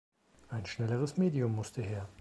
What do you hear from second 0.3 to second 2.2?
Ein schnelleres Medium musste her.